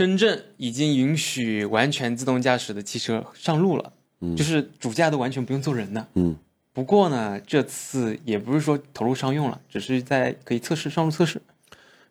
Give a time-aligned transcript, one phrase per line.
[0.00, 3.92] 深圳已经允许完全自动驾驶的汽车上路了，
[4.34, 6.06] 就是主驾都完全不用坐人的。
[6.14, 6.34] 嗯，
[6.72, 11.38] 不过呢，这次也不是说投入商用了，只是在可以测试上路测试。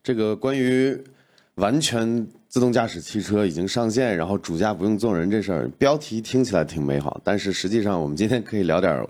[0.03, 0.95] 这个关于
[1.55, 9.03] 完全自动驾驶汽车已经上线，然后主驾不用坐人这事儿，标题听起来挺美好，但是实际上我们今天可以聊点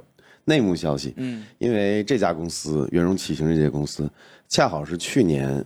[0.46, 1.14] 内幕消息。
[1.18, 4.10] 嗯，因为这家公司圆融启行这家公司，
[4.48, 5.66] 恰好是去年，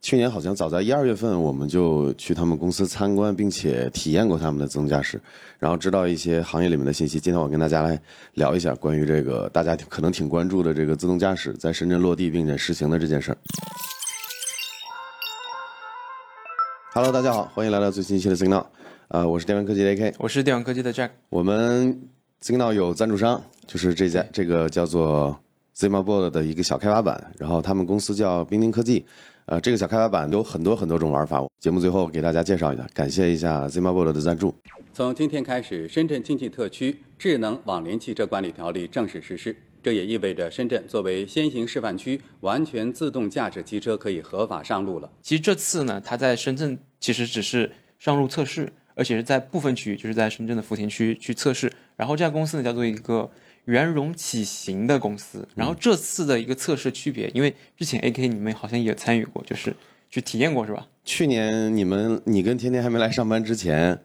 [0.00, 5.20] 去年好像早在一二月份，我们就去他们公司参观，并且体验过他们的自动驾驶，
[5.58, 7.18] 然后知道一些行业里面的信息。
[7.18, 8.00] 今天我跟大家来
[8.34, 13.38] 聊一下关于这个大家可能挺关注的这个自动驾驶在深圳落地并且实行的这件事儿。
[16.94, 18.66] Hello，大家好，欢迎来到最新一期的 Signal，
[19.08, 21.10] 呃，我是电玩科技的 AK，我是电玩科技的 Jack。
[21.28, 22.00] 我们
[22.40, 25.36] Signal 有赞助商，就是这家这个叫做
[25.76, 29.04] ZimaBoard 的一个小开发板，然后他们公司叫冰丁科技，
[29.48, 31.42] 呃，这个小开发版有很多很多种玩法。
[31.58, 34.54] 节目最后给大家介绍一下，感谢一下 ZimaBoard 的赞助。
[34.92, 45.10] 从今天开始，深圳经济特区智能网联汽车管理条例正式实施，这也意味着深圳作为先行示范区，完全自动驾驶汽车可以合法上路了。
[45.22, 51.72] 其实这次呢，它在深圳其实只是上路测试，而且是在部分区域，就是在深圳的福田区去测试。
[51.96, 53.30] 然后这家公司呢叫做一个
[53.68, 55.46] 圆融起行的公司。
[55.54, 59.74] 然后这次的一个测试区别，因为之前 AK 你们好像也参与过，就是
[60.10, 60.86] 去体验过是吧？
[61.04, 64.00] 去年你们你跟天天还没来上班之前，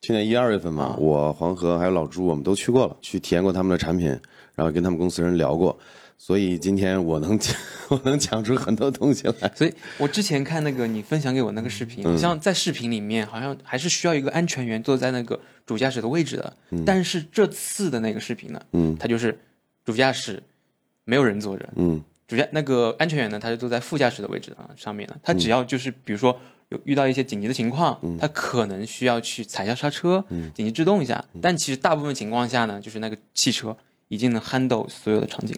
[0.00, 4.08] 去年一二月份嘛，我黄河还有老朱我们都去过了，去体验过他们的产品，
[4.56, 5.78] 然后跟他们公司人聊过，
[6.26, 7.54] 所以今天我能讲
[7.90, 9.52] 我能讲出很多东西来。
[9.54, 16.56] 所以我之前看那个你分享给我那个视频，好像在视频里面好像还是需要一个安全员坐在那个主驾驶的位置的。
[16.86, 19.38] 但是这次的那个视频呢，嗯它就是
[19.84, 20.42] 主驾驶
[21.04, 25.14] 没有人坐着，嗯主驾那个安全员呢，他是坐在副驾驶的位置啊上面的。
[25.22, 31.22] 他只要就是比如说有遇到一些紧急的情况，他可能需要去踩一下刹车，紧急制动一下。
[31.42, 33.76] 但其实大部分情况下呢，就是那个汽车
[34.08, 35.54] 已经能 handle 所有的场景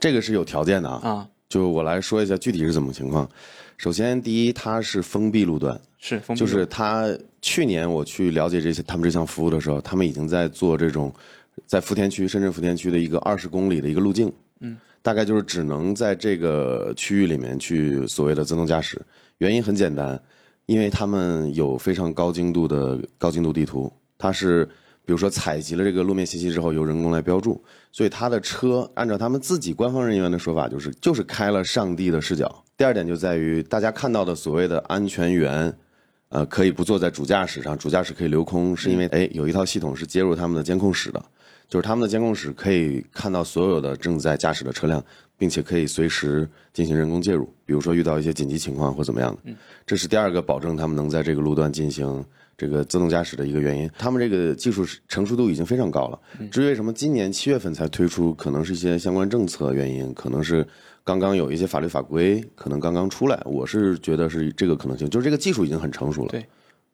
[0.00, 1.08] 这个是有条件的啊。
[1.08, 3.28] 啊，就我来说一下具体是怎么情况。
[3.76, 7.08] 首先，第一，它是封闭路段，是封闭的就是它
[7.40, 11.10] 去年我去了解这些他们这项服务的时候，他们已经在做这种
[11.66, 14.30] 在福田区深圳福田区的一个二十公里的一个路径，
[14.60, 19.00] 嗯，大概就是只能在这个区域里面去所谓的自动驾驶。
[19.38, 20.20] 原因很简单，
[20.66, 24.68] 因为他们有非常高精度的高精度地图，它是
[25.10, 27.60] 比如说采集了这个路面信息之后，由人工来标注，
[27.90, 32.64] 所以他的车按照他们自己官方人员的说法，就是就是开了上帝的视角。
[32.76, 35.76] 第二点就在于大家看到的所谓的安全员，
[36.28, 41.20] 呃，可以不坐在主驾驶上，主驾驶可以留空，是因为哎有一套系统是接入他们的监控室的，
[41.68, 45.04] 就是他们的监控室可以看到所有的正在驾驶的车辆，
[45.36, 49.52] 并且可以随时进行人工介入，比如说遇到一些紧急情况或怎么样的。
[49.84, 52.24] 这是第二个保证他们能在这个路段进行
[52.60, 53.90] 这个自动驾驶的一个原因。
[53.96, 56.20] 他们这个技术成熟度已经非常高了。
[56.50, 60.66] 至于为什么今年七月份才推出，可能是一些相关政策原因，可能是
[61.02, 63.40] 刚刚有一些法律法规可能刚刚出来。
[63.46, 66.28] 我是觉得是这个可能性，就是这个技术已经很成熟了。
[66.28, 66.44] 对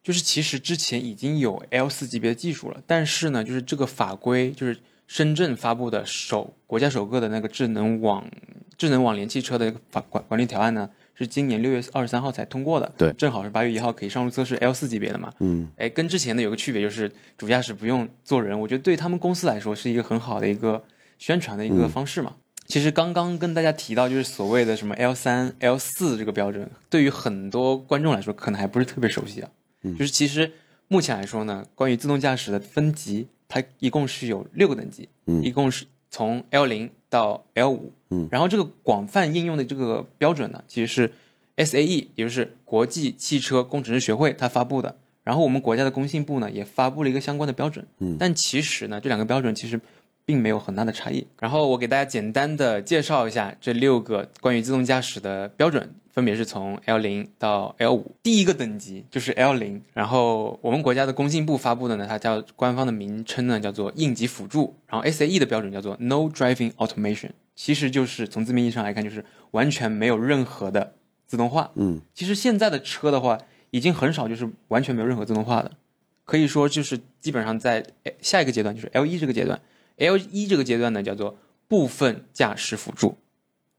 [0.01, 8.23] 就是其实之前已经有 L 四级别的技术了，但是呢，就是这个法规就是深圳发布的首国家首个的那个智能网
[8.77, 12.93] 智能网联汽车的一个法管管理条案呢，是今年六月二十三号才通过的。
[12.97, 15.33] 对正好是八月一号可以上路测试 L 四级别的嘛。
[15.39, 20.83] 嗯，哎，跟之前的有个区别就是主驾驶不用坐人，我觉得对他们公司来说是一个很好的一个
[21.17, 22.35] 宣传的一个方式嘛。
[22.67, 29.49] 其实刚刚跟大家提到，就是所谓的什么 L 三、L 四这个标准，对于很多观众来说，可能还不是特别熟悉啊。
[29.97, 30.51] 就是其实
[30.89, 41.13] 目前来说呢，关于自动驾驶的分级，它一共是有六个等级，嗯一共是从 L 零到 L 五，嗯，然后这个广泛应用的这个标准呢，其实是
[41.57, 44.95] SAE，也就是国际汽车工程师学会它发布的。
[45.23, 49.79] 然后我们国家的工信部呢也发布了一个相关的标准，嗯但其实呢这两个标准其实
[50.25, 51.27] 并没有很大的差异。
[51.39, 58.15] 然后我给大家简单的介绍一下这六个关于自动驾驶的标准，分别是从 L 零到 L 五。
[58.23, 70.95] 第一个等级就是 L 零，然后我们国家的工信部发布的呢，它叫官方的名称呢叫做应急辅助，然后 SAE 的标准叫做 No Driving Automation，其实就是从字面意义上来看，就是完全没有任何的
[71.27, 71.69] 自动化。
[71.75, 73.37] 嗯，其实现在的车的话，
[73.69, 75.71] 已经很少就是完全没有任何自动化的，
[76.25, 77.85] 可以说就是基本上在
[78.23, 79.61] 下一个阶段就是 L 一这个阶段
[79.97, 81.37] ，L 一这个阶段呢叫做
[81.67, 83.17] 部分驾驶辅助，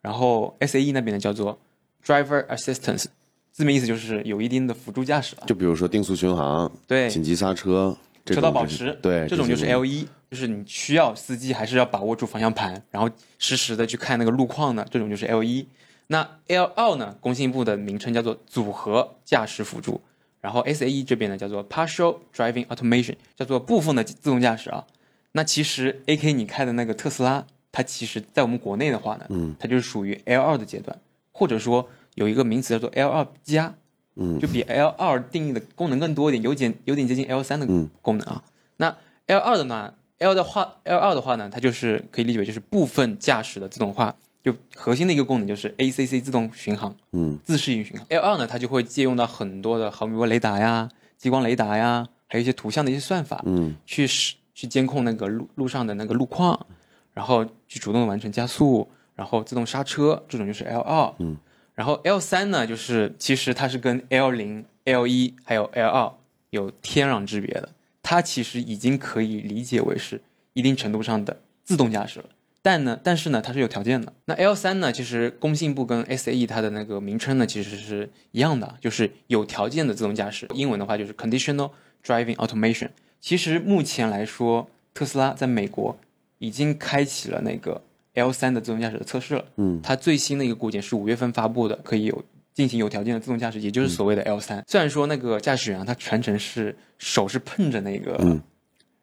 [0.03, 1.59] 然后 SAE 那边呢叫做
[2.05, 3.07] Driver Assistance，
[3.53, 5.45] 字面意思就是有一定的辅助驾驶了。
[5.47, 15.67] 就比如说定速巡航、对，紧急刹车、这车道保持，对，这种就是 L 一，就是你需要司机还是要把握住方向盘，然后实时的去看那个路况呢，这种就是 L 一。
[16.11, 20.01] 那 L 二呢，工信部的名称叫做组合驾驶辅助，
[20.41, 24.87] 然后 SAE 这边呢叫做 Partial Driving Automation，叫做部分的自动驾驶啊。
[25.33, 30.99] 那其实 AK 你开的那个特斯拉，它其实在我们国内的话呢，嗯，它就是属于 L 二的阶段，
[31.39, 33.73] 或者说有一个名词叫做 L 二加，
[34.17, 37.67] 嗯，就比 L 二定义的功能更多一点，有点有点接近 L 三的
[38.03, 38.43] 功能啊。
[38.79, 38.97] 那
[39.27, 44.17] L 二的呢，L 的话，L 二的话呢，它就是可以理解为就是部分驾驶的自动化。
[44.43, 48.07] 就核心的一个功能就是 ACC 自动巡航，嗯，自适应巡航。
[48.09, 56.67] L 二呢，它就会借用到很多的毫米波雷达呀、激光雷达呀，还有一些图像的一些算法，嗯，去使去监控那个路路上的那个路况，
[57.13, 58.89] 然后去主动完成加速，
[59.19, 61.37] 然后自动刹车，这种就是 L 二，嗯，
[61.75, 66.13] 然后 L 三呢，就是其实它是跟 L 零、L 一还有 L 二
[66.51, 67.71] 有天壤之别的，
[68.01, 70.21] 它其实已经可以理解为是
[70.53, 72.27] 一定程度上的自动驾驶了。
[72.63, 74.13] 但呢，但是呢，它是有条件的。
[74.27, 80.47] 那 L 三呢，其实工信部跟 SAE 它的那个名称呢，其实是一样的，就是有条件的自动驾驶。
[80.55, 81.73] 英文的话就是 Conditional
[82.05, 82.91] Driving Automation。
[83.21, 85.99] 其实目前来说，特斯拉在美国
[86.39, 87.83] 已经开启了那个
[88.19, 89.45] L 三的自动驾驶的测试了。
[89.57, 94.63] 嗯，它最新的一个固件是五月份发布的，可以有进行有条件的自动驾驶，也就是所谓的 L 三。
[94.67, 98.41] 虽然说那个驾驶员他全程是手是碰着那个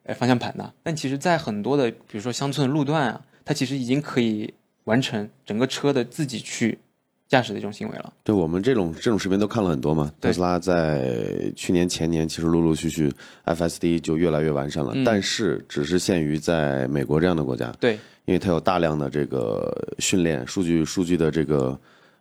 [0.04, 3.22] 呃方向盘的，但其实在很多的比如说乡村的路段啊。
[3.48, 4.52] 它其实已经可以
[4.86, 6.80] 完成整个车的自己去
[7.28, 8.14] 驾驶的一种行为了。
[8.24, 10.12] 对我们这种这种视频都看了很多嘛。
[10.22, 13.12] 特斯拉在去年前年其实陆陆续续
[13.46, 17.72] FSD 就越来越完善了，但是只是限于在美国这样的国家。
[17.80, 17.94] 对，
[18.26, 21.80] 因为它有大量的这个训练数据数据的这个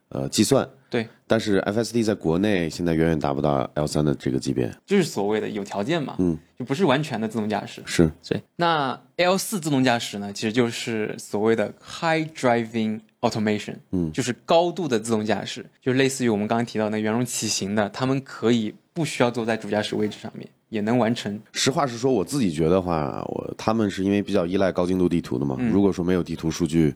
[0.08, 0.68] 呃计算。
[0.94, 7.82] 对，但是 FSD 在国内现在远远达不到 L 三的这个级别，就是所谓的有条件嘛，嗯，就不是完全的自动驾驶。
[7.84, 8.40] 是，对。
[8.54, 21.40] 那 L 四自动驾驶呢，其实就是所谓的 High Driving Automation，嗯，就是高度的自动驾驶，就类似于我们刚刚提到那圆融启行的，他们可以不需要坐在主驾驶位置上面，也能完成。
[21.50, 26.94] 实话实说，我自己觉得话，我他们是因为比较依赖高精度地图的嘛，如果说没有地图数据。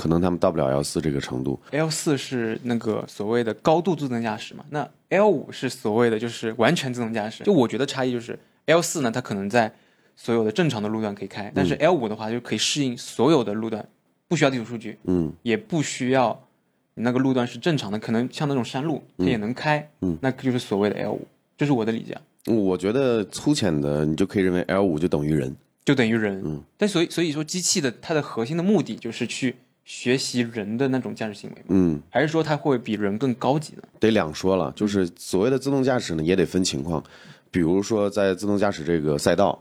[0.00, 1.60] 可能他们到不了 L 四这个程度。
[1.72, 4.64] L 四是那个所谓的高度自动驾驶嘛？
[4.70, 7.44] 那 L 五是所谓的就是完全自动驾驶。
[7.44, 9.70] 就我觉得差异就是 L 四呢，它可能在
[10.16, 13.86] 所有的正常的路段可以开，但是 L 五的话就可以适应所有的路段，
[14.26, 16.48] 不需要地图数据，嗯，也不需要
[16.94, 21.26] 你那个路段是正常的，可能像那种山路它也能开，嗯，那就是所谓的 L 五，
[21.58, 22.16] 这是我的理解。
[22.46, 25.54] 我觉得粗浅的你就可以认为 L 五就等于人，
[25.84, 26.62] 就等于人，嗯。
[26.78, 29.56] 但所以所以说机器的它的核心的目的就是去。
[29.90, 31.66] 学习人的那种驾驶行为吗？
[31.70, 33.82] 嗯，还是说它会比人更高级呢？
[33.98, 37.02] 得两说了，就是所谓的自动驾驶呢，也得分情况。
[37.50, 39.60] 比如说在自动驾驶这个赛道，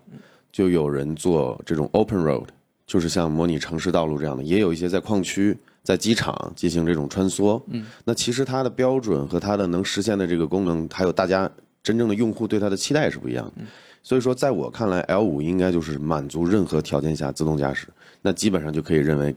[0.52, 2.46] 就有人做这种 open road，
[2.86, 7.60] 就是像模拟城市道路这样的，也有一些在矿区、在机场进行这种穿梭。
[7.72, 11.50] 嗯，那其实它的标准和它的能实现的这个功能，还有大家
[11.81, 13.64] 真正的用户对它的期待是不一样的。
[14.04, 17.88] 所以说，在我看来，L 五应该就是满足任何条件下自动驾驶，
[18.22, 19.36] 那基本上就可以认为。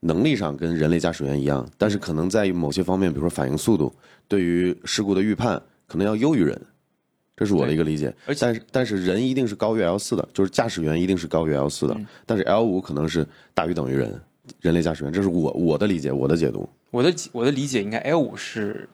[0.00, 3.92] 能力上跟人类驾驶员一样，但是可能在于某些方面，比如说反应速度，
[4.26, 6.60] 对于事故的预判可能要优于人，
[7.36, 8.14] 这是我的一个理解。
[8.26, 14.20] 而但是但是人一定是高于 L 四的，就是驾驶员一定是高于 L 四的，但是 L 五可能是大于等于人，
[14.60, 16.68] 人类驾驶员，这是我我的理解，我的解读。
[16.90, 18.88] 我的我的理解应该 L 五是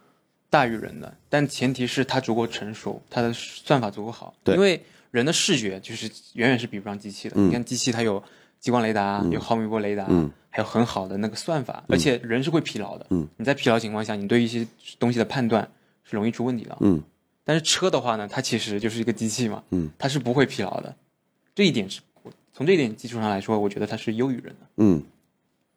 [0.50, 4.34] 大于人的，但前提是它足够成熟，它的算法足够好。
[4.42, 4.80] 对，因为
[5.12, 7.40] 人的视觉就是远远是比不上机器的。
[7.40, 8.22] 你看机器它有
[8.66, 10.04] 激光雷达，有毫米波雷达。
[10.08, 10.28] 嗯。
[10.48, 13.06] 还有很好的那个算法，而且人是会疲劳的。
[13.10, 14.66] 嗯，你在疲劳情况下，你对一些
[14.98, 15.70] 东西的判断
[16.02, 16.74] 是容易出问题的。
[16.80, 17.02] 嗯，
[17.44, 19.62] 但是车的话呢，它其实就是一个机器嘛。
[19.68, 20.96] 嗯，它是不会疲劳的。
[21.54, 22.00] 这一点是
[22.54, 24.66] 从这一点基础上来说，我觉得它是优于人的。
[24.78, 25.02] 嗯，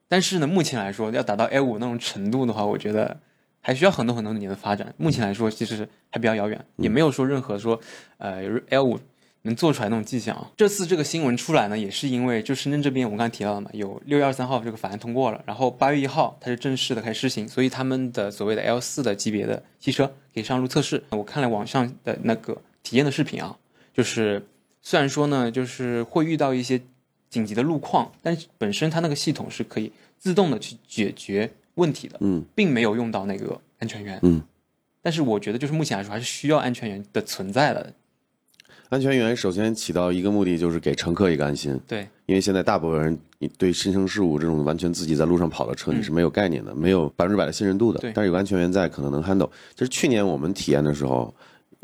[0.07, 3.19] 但是呢，目前来说要达到 L 五那种程度的话，我觉得
[3.59, 4.95] 还需要很多很多年的发展。
[4.95, 7.77] 目前来说，其实还比较遥远，也没有说任何说
[8.17, 8.99] 呃 L 五。
[9.43, 10.51] 能做出来那种迹象啊！
[10.57, 21.01] 这次这个新闻出来呢，也是因为就深圳这边我们刚才提到了嘛，有六月二三号这个法案通过了，然后八月一号它就正式的开始施行，所以他们的所谓的 L 四的级别的汽车可以上路测试。
[21.11, 23.57] 我看了网上的那个体验的视频啊，
[23.93, 24.45] 就是
[24.81, 26.81] 虽然说呢，就是会遇到一些
[27.29, 34.43] 紧急的路况，但是本身它那个系统是可以自动的去解决问题的，嗯，并没有用到那个安全员，嗯，
[35.01, 37.93] 但是我觉得就是目前来说还是需要安全员的存在的。
[38.89, 41.79] 安全员首先起到一个目的，就是给乘客一个安心。
[41.87, 47.99] 对，因为现在大部分人，你对新生事物这种完全自己在路上跑的车，你是没有概念的，没有百分之百的信任度的。
[47.99, 49.47] 对，但是有安全员在，可能能 handle。
[49.75, 51.31] 就是去年我们体验的时候，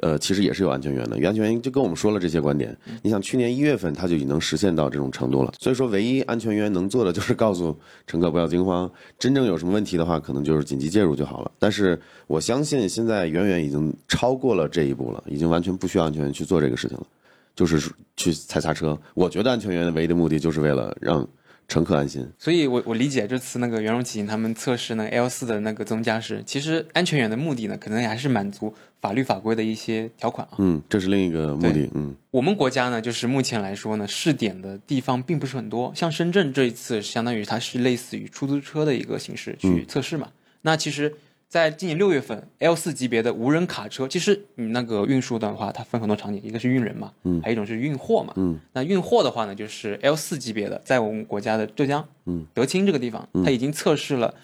[0.02, 1.16] 呃，其实也是有安全员的。
[1.26, 2.76] 安全员就跟我们说了这些观点。
[3.02, 5.54] 你想，去年一月份他就已经能实现到这种程度了。
[5.60, 11.52] 所以说，唯一安全员能做的就是告诉乘客不要惊慌，真正有什么问题的话，可能就是紧急介入就好了。
[11.58, 17.08] 但是我相信现在远远已经超过了这一步了，已经完全不需要安全员去做这个事情了，
[17.56, 19.00] 就是去踩刹车。
[19.14, 21.28] 我觉得安全员的唯一的目的就是为了让。
[21.68, 30.56] 乘客安心，所以我我理解这次那个袁隆起行他们测试那个 L 四的那个自动驾驶，其实安全员的目的呢，可能还是满足法律法规的一些条款啊。
[30.60, 31.90] 嗯，这是另一个目的。
[31.94, 40.30] 嗯，我们国家呢，就是目前来说呢，试点的地方并不是很多，像深圳这一次，相当于它是类似于出租车的一个形式去测试嘛。
[40.62, 41.14] 那其实。
[41.56, 54.36] 在今年六月份，L 四级别的无人卡车，其实你那个运输的话，它分很多场景，一个是运人嘛，嗯，还有一种是运货嘛，嗯，那运货的话呢，就是 L 四级别的，在我们国家的浙江，嗯，德清这个地方，它已经测试了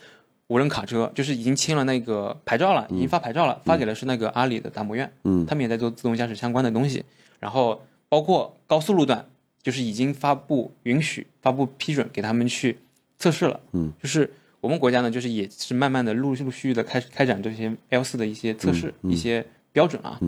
[0.47, 7.03] 无人卡车，就是已经签了那个牌照了，已经发牌照了，发给了是那个阿里的达摩院，嗯，他们也在做自动驾驶相关的东西，
[7.41, 9.25] 然后包括高速路段，
[9.61, 12.79] 就是已经发布允许、发布批准给他们去
[13.19, 14.31] 测试了，嗯，就是。
[14.61, 20.19] 我们国家呢，就是也是慢慢的陆陆续续的开始开展这些 L 四的一些测试、一些标准啊。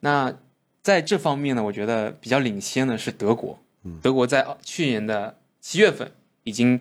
[0.00, 0.34] 那
[0.82, 3.58] 在这方面呢，我觉得比较领先的是德国。
[4.02, 6.10] 德国在去年的七月份
[6.42, 6.80] 已经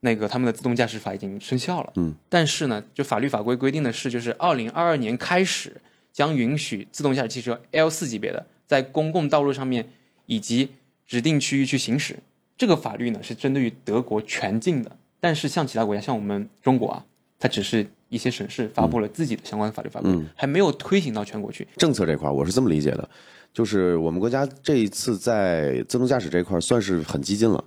[0.00, 1.92] 那个他们的自动驾驶法已经生效了。
[1.94, 2.14] 嗯。
[2.28, 5.80] 但是呢，就法律法规规定的是，就是二零二二年开始
[6.12, 9.88] 将允许自动驾驶汽车 L 四级别的在公共道路上面
[10.26, 10.70] 以及
[11.06, 12.18] 指定区域去行驶。
[12.58, 14.96] 这个法律呢是针对于德国全境的。
[15.22, 17.04] 但是像其他国家，像我们中国啊，
[17.38, 21.64] 它只是一些省市发布了自己的相关法律法规，还没有推行到全国去。
[21.76, 23.08] 政策这块，我是这么理解的，
[23.52, 27.62] 就是我们国家这一次在自动驾驶这块算是很激进了，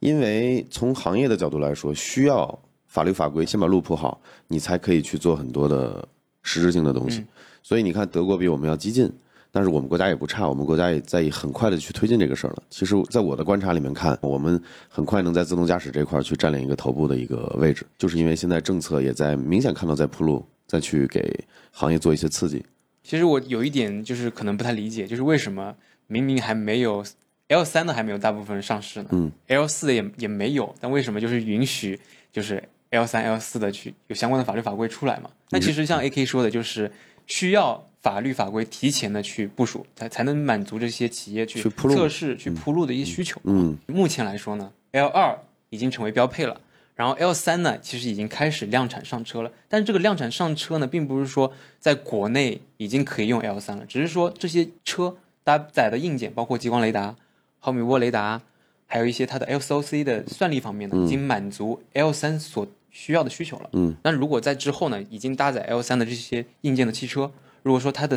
[0.00, 4.18] 因为从行业的角度来说，需要法律法规先把路铺好，
[4.48, 6.08] 你才可以去做很多的
[6.42, 7.22] 实质性的东西。
[7.62, 9.12] 所以你看，德国比我们要激进。
[9.54, 12.62] 但是我们国家也不差，我们国家也在很快的去推进这个事儿了。
[12.70, 21.32] 其实，在我的观察里面看，我们很快能在自动驾驶这块去占领一个头部的一个位置，就是因为现在政策也在明显看到在铺路，再去给
[21.70, 22.64] 行业做一些刺激。
[23.04, 25.72] 其实我有一点就是可能不太理解，就是为什么
[26.08, 27.04] 明明还没有
[27.46, 29.10] L 三的还没有大部分上市呢？
[29.12, 31.96] 嗯，L 四的也也没有，但为什么就是允许
[32.32, 35.30] 就是 L 三 L 四的去有相关的法律法规出来嘛？
[35.50, 36.90] 那其实像 A K 说的，就是
[37.28, 37.88] 需要。
[38.04, 43.40] 法律法规提前的去部署，才才能满足这些企业去测试、去铺路的一些需求。
[43.44, 45.38] 嗯，目前来说呢，L 二
[45.70, 46.60] 已经成为标配了，
[46.94, 49.50] 然后 L 三呢，其实已经开始量产上车了。
[49.70, 57.16] 但是这个量产上车呢，并不是说在国内已经可以用 L 三了，只是说这些车搭载的硬件，包括激光雷达、
[57.58, 58.42] 毫米波雷达，
[58.84, 63.70] 还有一些它的 SOC 的算力方面呢，已经满足 L 三所需要的需求了。
[63.72, 67.32] 嗯，那如果在之后呢，已经搭载 L 三的这些硬件的汽车。
[67.64, 68.16] 如果说它的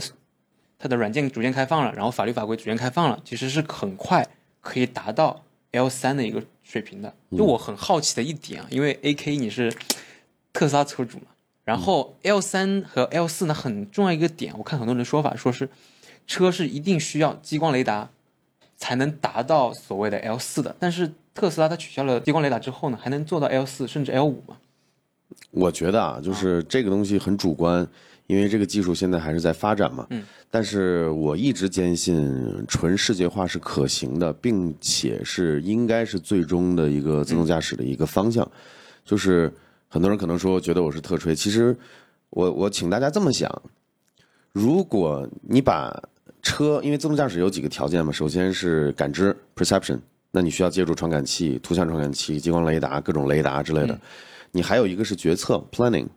[0.77, 4.27] 它的软件逐渐开放了，然后法律法规逐渐开放了，其实是很快
[4.61, 7.13] 可以达到 L 三的一个水平的。
[7.31, 9.73] 就我很好奇的一点啊，因为 A K 你是
[10.51, 11.27] 特斯拉车主嘛，
[11.63, 15.69] 然后 L 三和 L 四呢很重要一个点，我看很多人的说法说是
[16.27, 18.09] 车是一定需要激光雷达
[18.75, 24.57] 才能达到所谓的 L 四的，但是特斯拉它取消了激光雷达之后呢，还能做到 L 四甚至 L 五吗？
[25.57, 27.87] 我觉得啊，就是这个东西很主观。
[28.27, 30.21] 因为这个技术现在还是在发展嘛，嗯，
[30.51, 32.29] 但是我一直坚信
[32.67, 38.45] 纯视觉化是可行的，并且是应该是最终的一个自动驾驶的一个方向。
[39.05, 39.49] 就是
[39.87, 41.73] 很多人可能说觉得我是特吹，其实
[42.31, 43.49] 我我请大家这么想：
[44.51, 45.97] 如果你把
[46.41, 49.97] 车，因为自动驾驶有几个条件嘛，首先是感知 （perception），
[50.31, 53.97] 那你需要借助传感器、图像传感器、激光雷达、各种雷达之类的；
[54.51, 56.07] 你还有一个是决策 （planning）。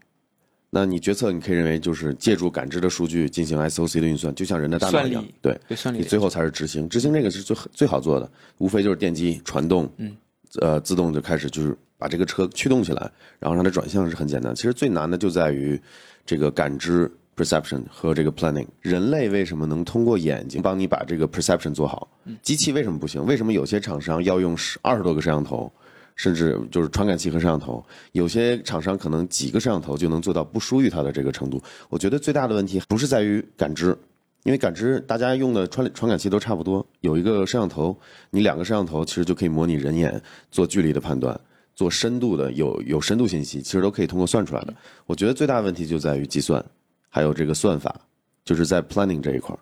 [0.72, 5.60] 那你决策，你可以认为就是借助感知的数据进行 SOC 的运算，就像人的大脑一样，对，
[5.92, 6.88] 你最后才是执行。
[6.88, 10.16] 执行这个是最最好做的，无非就是电机传动，嗯，
[10.60, 13.10] 呃，自动就开始就是把这个车驱动起来，
[13.40, 14.54] 然后让它转向是很简单。
[14.54, 15.80] 其实最难的就在于
[16.25, 18.68] 这个感知 perception 和这个 planning。
[18.80, 22.06] 人类为什么能通过眼睛帮你把这个 perception 做好？
[22.42, 23.26] 机器为什么不行？
[23.26, 25.72] 为什么有些厂商要用十二十多个摄像头？
[26.20, 31.58] 甚至就是传感器和摄像头，有些厂商可能几个摄像头就能做到不输于它的这个程度。
[31.88, 33.96] 我觉得最大的问题不是在于感知，
[34.42, 37.98] 因为感知大家用的传传感器都差不多，有一个摄像头，
[38.28, 41.40] 你两个摄像头其实就可以模拟人眼做距离的判断，
[41.74, 44.74] 做深度的有有深度信息，其实都可以通过算出来的。
[45.06, 46.62] 我觉得最大的问题就在于计算，
[47.08, 47.98] 还有这个算法，
[48.44, 49.58] 就是在 planning 这一块儿。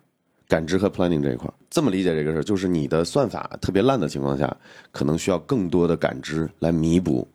[0.49, 4.53] 感知和 planning 这一块，这么理解这个事儿，就是你的算法特别烂的情况下，
[4.91, 7.25] 可能需要更多的感知来弥补。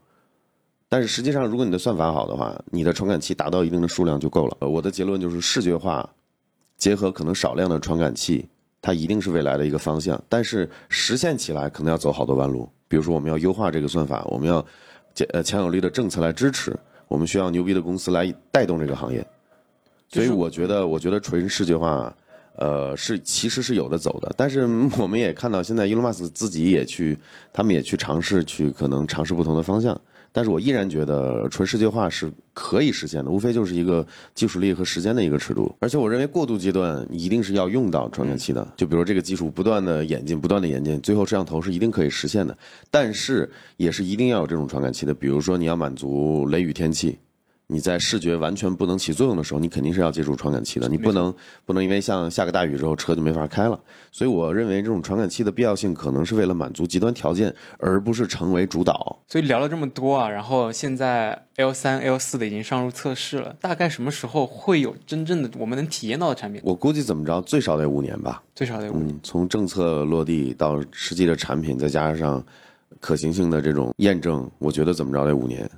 [0.89, 4.69] 但是实际上，如果你的算法好的话，你的传感器达到一定的数量就够了。
[4.69, 6.07] 我的结论就是视觉化。
[6.77, 8.47] 结合可能少量的传感器，
[8.83, 10.21] 它一定是未来的一个方向。
[10.29, 14.63] 但是实现起来可能要走好多弯路，比如说我们要优化这个算法，我们要
[15.33, 19.25] 呃强有力的政策来支持，我们需要牛逼的公司来带动这个行业。
[20.09, 22.15] 所以我觉得，我觉得纯视觉化，
[22.57, 24.33] 呃，是其实是有的走的。
[24.37, 24.63] 但是
[24.99, 27.19] 我们也看到，现在 Elon Musk 自己也去，
[27.53, 30.01] 他们也去尝试去可能尝试不同的方向。
[30.37, 35.73] 但是我依然觉得纯世界化是可以实现的，无非就是一个技术力和时间的一个尺度。
[35.79, 42.59] 而且我认为过渡阶段一定是要用到传感器的，就比如这个技术不断的演进，不断的演进，最后摄像头是一定可以实现的。
[42.91, 47.17] 但是也是一定要有这种传感器的，比如说你要满足雷雨天气。
[47.75, 50.89] 你在视觉完全不能起作用的时候，你肯定是要借助传感器的。
[50.89, 51.35] 你不能
[51.67, 53.79] 不能因为像下个大雨之后车就没法开了。
[54.13, 59.19] 所以我认为这种传感器的必要性可能是为了满足极端条件，而不是成为主导。
[59.27, 66.63] 所以聊了这么多啊，然后现在 L 三、L 四的已经上路测试了，大概什么时候会有真正的我们能体验到的产品？
[66.65, 68.41] 我估计怎么着，最少得五年吧。
[68.55, 69.19] 最少得五年。
[69.25, 72.41] 从政策落地到实际的产品，再加上
[73.01, 75.69] 可行性的这种验证，我觉得怎么着得五年。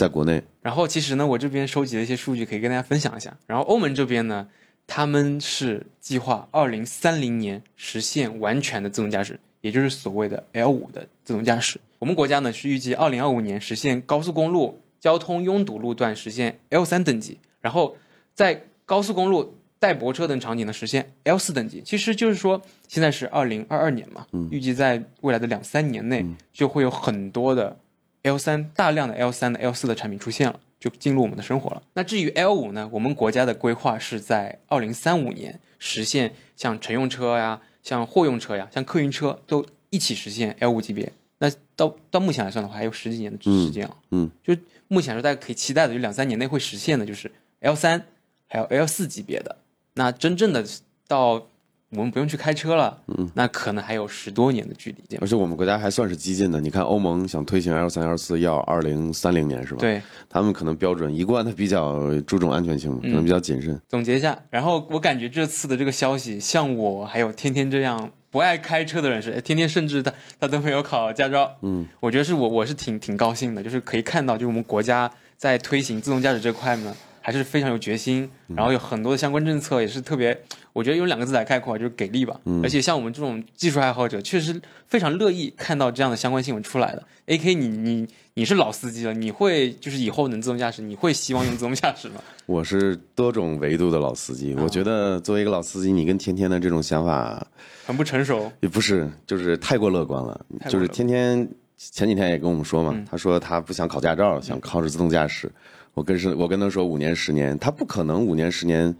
[0.00, 3.36] 在国内，然后其实呢，我这边收集了一些数据，可以跟大家分享一下。
[3.46, 4.48] 然后欧盟这边呢，
[4.86, 11.78] 他们是计划二零三零年实现完全的自动驾驶，也就是所谓的 L 五的自动驾驶。
[11.98, 17.94] 我们国家呢是预计二零二五年实现高速公路交通拥堵路段实现 L 三等级，然后
[18.32, 21.82] 在高速公路代泊车等场景呢实现 L 四等级。
[21.84, 27.76] 其实就是说，现在是二零二二年嘛，预计在未来的两三年内就会有很多的。
[28.22, 31.82] L 三大量的 L 三的 L 四的产品出现了，就进入我们的生活了。
[31.94, 32.88] 那至于 L 五呢？
[32.92, 41.10] 我们国家的规划是在二零三五年实现像乘用车呀、像货用车呀、像客运车都一起实现 L 五级别。
[41.38, 43.96] 那到到目前来算的话，还有十几年的时间啊。
[44.10, 44.54] 嗯，就
[44.88, 48.06] 目前来说，大家可以期待的，就两三年内会实现的，就是 L 三
[48.46, 49.56] 还有 L 四级别的。
[49.94, 50.64] 那真正的
[51.08, 51.48] 到
[51.90, 55.16] 我们不用去开车了，嗯，那可能还有十多年的距离。
[55.20, 59.80] 而且我们国家还算是激进的，你看欧盟想推行 L 三、L 四要二零三零年是吧？
[59.80, 63.80] 对，他们可能标准一贯的比较注重安全性，可能比较谨慎。
[63.88, 76.94] 总结一下，然后我感觉这次的这个消息，像我还有天天这样不爱开车的人士，天天甚至他他都没有考驾照，嗯，我觉得是我我是挺挺高兴的，就是可以看到，就是我们国家在推行自动驾驶这块呢。
[77.20, 80.38] 还是非常有决心，然后有很多的相关政策也是特别，
[80.72, 82.40] 我觉得用两个字来概括就是给力吧。
[82.62, 87.02] 而且像我们这种技术爱好者，确实非常乐意看到这样的相关新闻出来的。
[87.26, 92.20] A K，你你你是老司机了，你会就是以后能自动驾驶，你会希望用自动驾驶吗？
[92.46, 97.46] 我是多种维度的老司机，我觉得作为一个老司机，你跟天天的这种想法
[97.86, 100.44] 很不成熟，也不是，就是太过乐观了。
[100.68, 101.48] 就是天天
[101.80, 105.50] 前几天也跟我们说嘛，他说他不想考驾照，想靠着自动驾驶。
[105.94, 108.94] 我跟是，我跟他说五年十年，他不可能五年十年，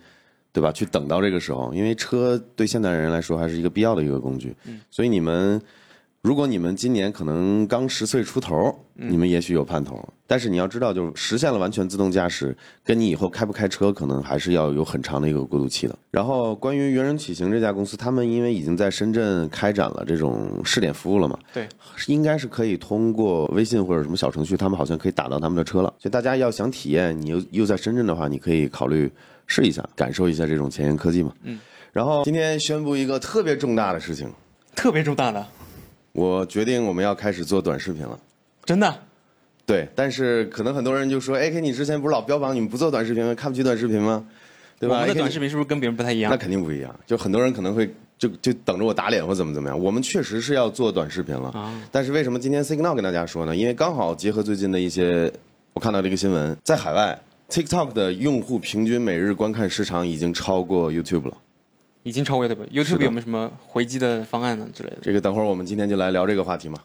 [0.51, 0.73] 对吧？
[0.73, 4.57] 去等到这个时候，因为车对现代人来说还是一个必要的一个工具。
[4.64, 5.61] 嗯，所以你们。
[6.22, 9.98] 如果你们今年可能刚十岁出头，你们也许有盼头。
[10.26, 12.54] 但是你要知道，就是实现了完全自动驾驶，
[12.85, 15.98] 跟你以后开不开车，可能还是要有很长的一个过渡期的。
[16.11, 21.66] 然后，关于猿人启行这家公司，他们因为已经在深圳开展了这种试点服务了嘛，对，
[22.06, 25.88] 应该是可以通过微信或者什么小程序，他们好像可以打到他们的车了。
[25.98, 29.11] 所以大家要想体验，你又又在深圳的话，你可以考虑
[29.46, 31.33] 试一下，感受一下这种前沿科技嘛。
[31.44, 31.59] 嗯。
[31.92, 34.30] 然后今天宣布一个特别重大的事情，
[34.76, 35.44] 特别重大的。
[36.12, 38.18] 我决定我们要开始做短视频了，
[38.64, 38.94] 真的？
[39.66, 43.33] 对，但是可能很多人就说：“AK，你之前不是老标榜你们不做短视频吗？
[43.35, 44.27] 看不起短视频吗？
[44.81, 46.31] 对吧？”我们的短视频是不是跟别人不太一样？
[46.33, 46.92] 那肯定不一样。
[47.07, 49.79] 就很多人可能会就就等着我打脸或怎么怎么样。
[49.79, 51.81] 我们确实是要做短视频了啊！
[51.92, 53.55] 但是为什么今天 Signal 跟大家说呢？
[53.55, 55.33] 因为刚好结合最近的一些，
[55.73, 57.16] 我看到这个新闻，在海外
[57.49, 61.37] TikTok 的用户平均每日观看时长已经超过 YouTube 了。
[62.02, 64.98] 已经超越了吧？YouTube 有没有什么回击的方案呢之类的？
[65.02, 66.78] 这个等会儿我们今天就来聊这个话题嘛。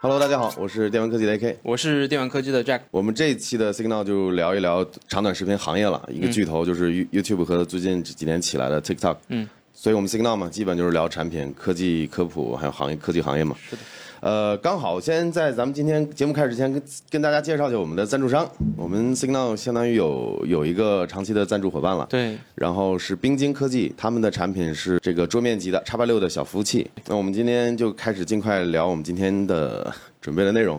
[0.00, 2.80] Hello，大家好，我是电玩科技的 AK，我是电玩科技的 Jack。
[2.90, 9.18] 我们这一期的 Signal 就聊一聊长短视频行业了，一个巨头就是 YouTube 和最近几年起来的 TikTok。
[9.28, 13.54] 嗯，所以我们 Signal 嘛，基本就是聊产品、科技科普，还有行业科技行业嘛。
[13.62, 13.82] 是的。
[14.20, 18.46] 呃，刚好先在咱们今天节目开始之前，跟跟大家介绍一下我们的赞助商。
[18.76, 22.06] 我们 Signal 相当于有有一个长期的赞助伙伴了。
[22.10, 22.36] 对。
[22.54, 26.90] 然后是冰晶科技，他们的产品是这个桌面级的叉八六的小服务器。
[27.06, 30.78] 那我们今天就开始尽快聊我们今天的准备的内容，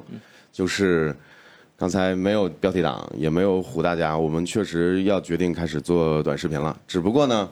[0.52, 1.16] 就是
[1.76, 6.80] 刚才没有标题党，也没有唬大家，我们确实要决定开始做短视频了。
[6.88, 7.50] 只不过呢。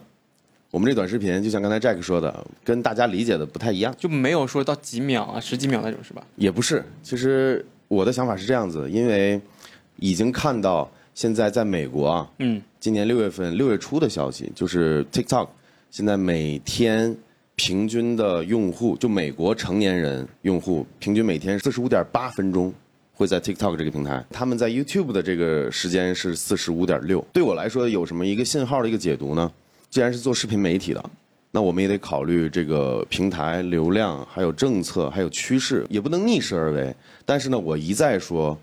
[0.72, 6.24] 我们这短视频就像刚才 Jack 说的，跟大家理解的不太一样，就没有说到几秒啊、十几秒那种是吧？
[6.36, 9.42] 也不是，其实我的想法是这样子，因为
[9.96, 15.48] 已经看到现在在美国啊，嗯，今年六月份六月初的消息，就是 TikTok
[15.90, 17.18] 现在每天
[17.56, 22.72] 平均的用户，就美国成年人用户平均每天四十五点八分钟
[23.12, 27.26] 会在 TikTok 这个平台，他们在 YouTube 的这个时间是四十五点六。
[27.34, 29.52] 对我来说，有什么一个信号的一个解读呢？
[29.89, 31.04] 既然是做视频媒体的，
[31.52, 36.95] 那我们也得考虑这个平台流量、还有政策、还有趋势，也不能逆势而为。
[37.25, 38.58] 但是呢，我一再说。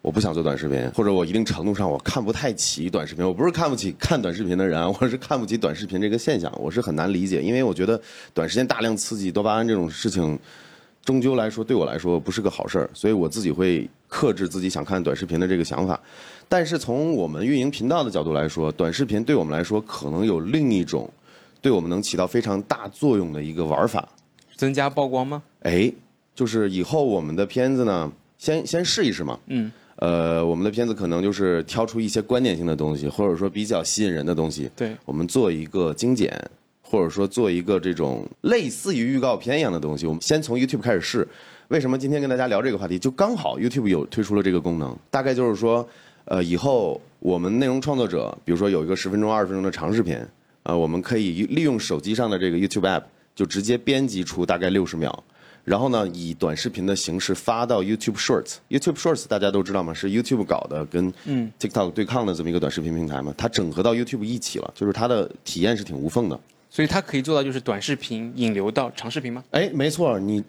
[0.00, 3.24] 我不想做短视频，或者我一定程度上我看不太起短视频。
[3.24, 8.02] 我不是看不起看短视频的人，我是看不起短视频这个现象，我是很难理解，因为我觉得
[8.34, 10.36] 短时间大量刺激多巴胺这种事情，
[11.04, 16.00] 终究来说对我来说不是个好事儿，所以我自己会克制自己想看短视频的这个想法。
[16.48, 21.08] 但是从我们运营频道的角度来说，短视频对我们来说可能有另一种
[21.60, 24.08] 对我们能起到非常大作用的一个玩法。
[24.56, 25.42] 增加曝光吗？
[25.60, 25.92] 哎，
[26.34, 29.38] 就是以后我们的片子呢，先先试一试嘛。
[29.46, 29.72] 嗯。
[29.96, 34.68] 呃，我们的片子可能就是挑出一些观点性的东西，或者说比较吸引人的东西。
[34.74, 36.50] 对，我们做一个精简，
[36.92, 40.04] 或者说做一个这种类似于预告片一样的东西。
[40.06, 41.26] 我们先从 YouTube 开始试。
[41.68, 42.98] 为什么今天跟大家聊这个话题？
[42.98, 45.88] 就刚好 YouTube 有推出了这个功能，大概就是说，
[46.26, 50.18] 呃，以后我们内容创作者，比如说有一个十分钟、二十分钟的长视频，
[50.64, 55.24] 啊，我们可以利用手机上的这个 YouTube App，就直接编辑出大概六十秒。
[55.64, 58.56] 然后呢，以短视频的形式发到 YouTube Shorts。
[58.68, 59.94] YouTube Shorts 大家都知道吗？
[59.94, 61.10] 是 YouTube 搞的，跟
[61.58, 63.32] TikTok 对抗的这么一个短视频平台嘛。
[63.38, 66.38] 它整合到 YouTube 一起了，就是它的体验是挺无缝的。
[66.72, 69.44] 所以它可以做到就是短视频引流到长视频吗？
[69.50, 70.42] 哎，没错，你，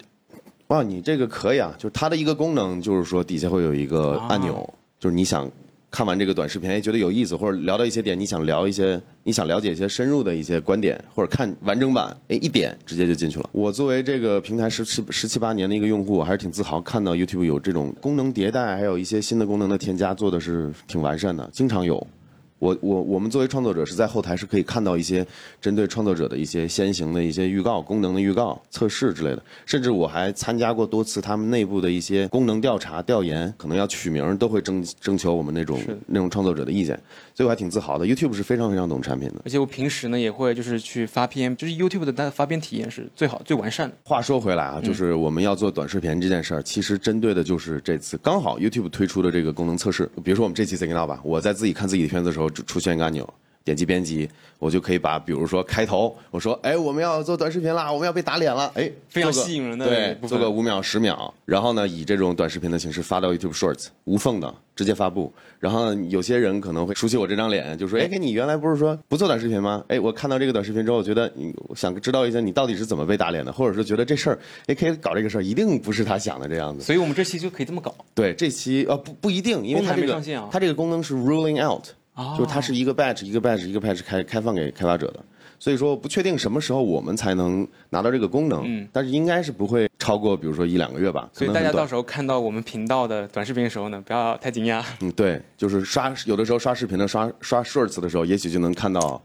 [0.68, 1.74] 哇，你这个可以啊。
[1.76, 5.50] 就是它的一个功能，就是说底下会有一个按钮，就是你想。
[5.90, 13.48] 看完这个短视频，哎，觉得有意思，或者聊到一些点，你想聊一些，你想了解一些深入的一些观点，或者看完整版，哎，一点直接就进去了。
[13.52, 22.04] 我作为这个平台十十十七八年的一个用户，我还是挺自豪，看到 YouTube 有这种功能迭代，还有一些新的功能的添加，做的是挺完善的，经常有。
[22.58, 25.26] 我我我们作为创作者是在后台是可以看到一些
[25.60, 36.98] 针对创作者的一些先行的一些预告、功能的预告、测试之类的，甚至我还参加过多次他们内部的一些功能调查调研，可能要取名都会征征求我们那种那种创作者的意见，
[37.34, 38.06] 所以我还挺自豪的。
[38.06, 43.94] YouTube 是非常非常懂产品的，而且我平时呢也会就是去发片，就是 YouTube 的发片体验是最好最完善的。
[44.04, 52.43] 话说回来啊，就是我们要做短视频这件事儿，其实针对的就是这次刚好 YouTube 推出的这个功能测试，比如说我们这期 Signal 吧，我在自己看自己的片子的时候。
[52.50, 53.28] 出现一个按钮，
[53.64, 54.28] 点击编辑，
[54.58, 65.32] 我就可以把，比如说开头，我说，哎，我们要做短视频啦，我们要被打脸了，哎，非常吸引人的，对，做个五秒、十秒，然后呢，以这种短视频的形式发到 YouTube Shorts，无缝的直接发布。
[65.58, 69.82] 然后有些人可能会熟悉我这张脸，就说，哎，你原来不是说不做短视频吗？
[69.88, 71.32] 哎，我看到这个短视频之后，我觉得，
[71.68, 76.84] 我想知道一下你到底是怎么被打脸的，或者是觉得这事儿，哎，可以搞这个事儿，一定不是他想的这样子。
[76.84, 77.94] 所以我们这期就可以这么搞。
[78.14, 80.20] 对，这期呃不不一定，因为它这个
[80.52, 81.86] 它这个功能是 ruling out。
[82.36, 85.20] 就是它是一个 batch 一个 batch 一个 batch 开开放给开发者的，
[85.58, 91.28] 所以说不确定什么时候我们才能拿到这个功能，嗯，但是应该是不会超过比如说一两个月吧。
[91.32, 94.84] 所以大家到时候看到我们频道的短视频的时候呢，不要太惊讶。
[95.00, 99.20] 嗯，对，就是刷有的时候刷视频的刷刷 shorts 的时候，也许就能看到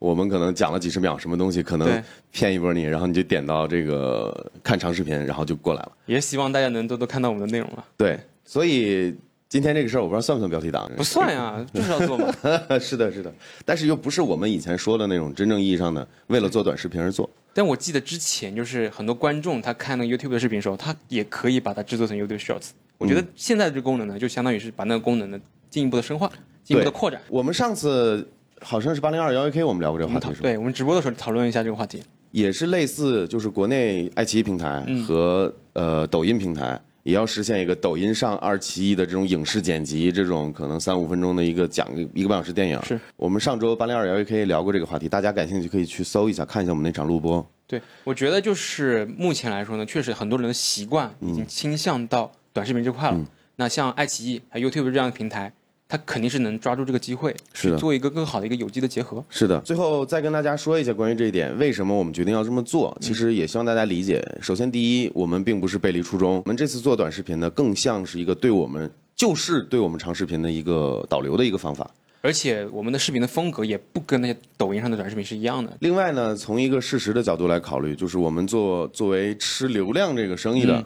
[0.00, 2.02] 我们可能讲了几十秒什么东西，可能
[2.32, 5.92] 骗一波你，然后你就点到这个看长视频，然后就过来了。
[6.06, 7.84] 也希望大家能多多看到我们的内容了。
[7.96, 9.14] 对，所以。
[9.52, 12.26] 今天这个事儿我不知道算不算标题党，不算呀， 就是要做嘛。
[12.80, 13.30] 是的，是的，
[13.66, 17.28] 但是又不是我们以前说的那种真正意义上的为了做短视频而做。
[17.52, 22.70] 但我记得之前就是很多观众他看那个 YouTube 的视频的时候，他也可以把它制作成 YouTube Shorts。
[22.96, 25.38] 我觉得现在的这功能呢，就相当于是把那个功能呢
[25.68, 26.32] 进一步的深化，
[26.64, 27.20] 进一步的扩展。
[27.28, 28.26] 我们上次
[28.62, 30.38] 好像是八零二幺 AK，我们聊过这个话题，是吧？
[30.44, 36.80] 对，我们直播的时候讨论一下这个话题，也是类似，就是国内爱奇艺平台和呃抖音平台。
[37.02, 42.80] 也要实现一个抖音上二七一的这种影视剪辑，这种可能三五分钟的一个讲一个半小时电影。
[42.82, 47.44] 是我们上周八零二幺 AK 聊过这个话题，大家感兴趣可以去搜一下，看一下我们那场录播。
[47.66, 53.24] 对，我觉得就是目前来说呢，确实很多人的习惯已经倾向到短视频这块了。
[53.56, 55.52] 那像爱奇艺还有 YouTube 这样的平台。
[55.92, 59.22] 他肯定是能抓住这个机会，去做一个更好的一个有机的结合。
[59.28, 62.96] 是的，最后再跟大家说一下关于这一点，为什么我们决定要这么做？
[62.98, 64.26] 其实也希望大家理解。
[64.40, 71.90] 首先，第一，我们并不是背离初衷，我们这次做短视频呢，更像是一个对我们就是对我们长视频的一个导流的一个方法。
[72.22, 75.76] 而且，我们的视频的风格也不跟那些抖音上的短视频是一样的。
[75.80, 80.82] 另外呢，从一个事实的角度来考虑，就是我们做作为吃流量这个生意的，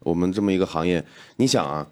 [0.00, 1.04] 我们这么一个行业，
[1.36, 1.86] 你想啊，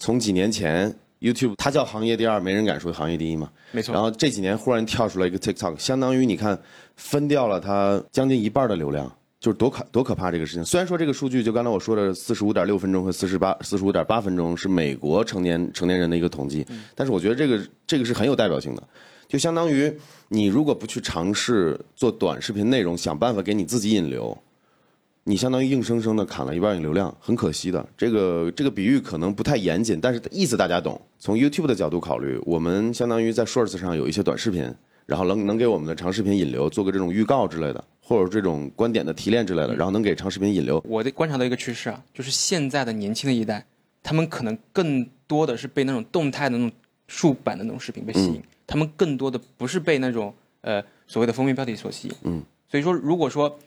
[0.00, 0.92] 从几年前。
[1.20, 3.50] YouTube 它叫行业第二，没人敢说行业第一嘛。
[3.72, 3.92] 没错。
[3.92, 6.58] 然后这几年忽然跳出来一个 TikTok，相当于你看
[6.96, 10.64] 分掉了它将近一半的流量，就是多可多可怕这个事情。
[10.64, 18.82] 虽然说这个数据就刚才我说的四十五点六分钟和四十八四十五点八分钟是美国成年成年人的一个统计，但是我觉得这个这个是很有代表性的，
[19.26, 19.92] 就相当于
[20.28, 24.36] 你如果不去尝试做短视频内容，想办法给你自己引流。
[25.28, 27.86] 你相当于硬生生的砍了一半的流量，很可惜的。
[27.98, 30.98] 这个这个比喻可能不太严谨，但是意思大家懂。
[31.18, 40.82] 从 YouTube 的角度考虑，我们相当于在 Shorts 上有一些短视频，然后能能给我们的长视频引流，做个这种预告之类的，或者这种观点的提炼之类的，然后能给长视频引流。
[40.88, 43.62] 我的观察到一个趋势啊，就是现在的年轻的一代，
[44.02, 46.74] 他们可能更多的是被那种动态的那种
[47.06, 52.14] 竖版的那种视频被吸引，他们更多的不是被那种呃所谓的封面标题所吸引。
[52.22, 53.58] 嗯，所以说如果说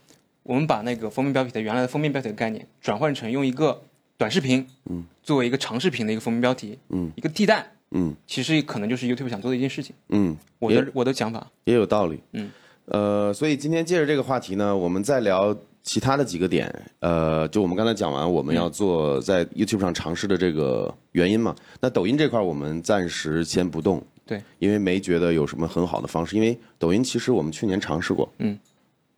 [0.43, 3.81] 我们把那个封面标题的原来的封面标题的概念转换成用一个
[4.17, 9.95] 短视频，嗯，作为一个长视频的一个封面标题，嗯，一个替代，嗯其实可能就是 YouTube 想做的一件事情。
[10.09, 12.19] 嗯，我的我的想法，也有道理。
[12.33, 12.49] 嗯，
[12.85, 16.73] 呃，所以今天借着这个话题呢，我们再聊其他的几个点。
[16.99, 21.55] 呃，就我们刚才讲完，我们要做在 YouTube 上尝试的这个原因嘛。
[21.79, 26.35] 那抖音这块儿我们暂时先不动，对，因为没觉得有什么很好的方式。
[26.35, 28.57] 因为抖音其实我们去年尝试过，嗯，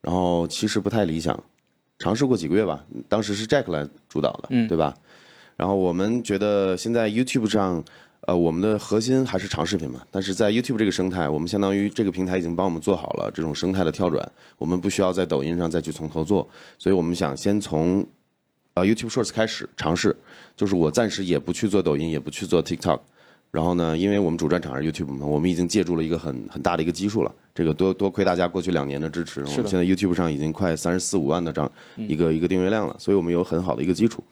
[0.03, 1.41] 然后其实不太理想，
[1.97, 2.85] 尝试过几个月吧。
[3.07, 4.93] 当时是 Jack 来主导的，嗯对吧？
[5.55, 7.81] 然后我们觉得现在 YouTube 上，
[8.21, 10.01] 呃，我们的核心还是长视频嘛。
[10.11, 16.45] 但是在 YouTube 这个生态，我们相当于这个平台已经帮我们做好了这种生态的跳转，我们不需要在抖音上再去从头做。
[16.77, 18.05] 所以我们想先从
[18.73, 20.13] 呃 YouTube Shorts 开始尝试，
[20.57, 22.99] 就是我暂时也不去做抖音，也不去做 TikTok。
[23.53, 27.31] 然后呢，因为我们主战场是 YouTube 嘛，我们已经借助了一个很很大的一个基数了。
[27.53, 34.23] 这个多多亏大家过去两年的支持，我们现在 YouTube 上已经快三十四五万的这样一个一个订阅量了，所以我们有很好的一个基础。